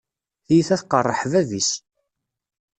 Tiyita 0.45 0.75
tqeṛṛeḥ 0.81 1.21
bab-is. 1.31 1.71